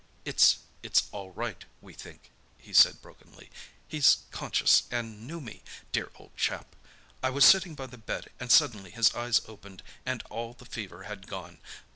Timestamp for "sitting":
7.45-7.75